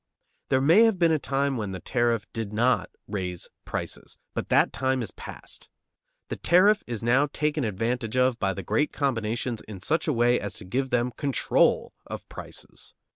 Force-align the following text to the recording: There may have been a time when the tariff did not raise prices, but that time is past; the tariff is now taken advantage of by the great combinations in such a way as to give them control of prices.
There 0.49 0.61
may 0.61 0.85
have 0.85 0.97
been 0.97 1.11
a 1.11 1.19
time 1.19 1.57
when 1.57 1.73
the 1.73 1.79
tariff 1.79 2.25
did 2.33 2.51
not 2.51 2.89
raise 3.07 3.49
prices, 3.65 4.17
but 4.33 4.49
that 4.49 4.73
time 4.73 5.03
is 5.03 5.11
past; 5.11 5.69
the 6.29 6.37
tariff 6.37 6.83
is 6.87 7.03
now 7.03 7.27
taken 7.31 7.63
advantage 7.63 8.17
of 8.17 8.39
by 8.39 8.53
the 8.53 8.63
great 8.63 8.91
combinations 8.91 9.61
in 9.67 9.79
such 9.79 10.07
a 10.07 10.13
way 10.13 10.39
as 10.39 10.55
to 10.55 10.65
give 10.65 10.89
them 10.89 11.11
control 11.11 11.93
of 12.07 12.27
prices. 12.29 12.95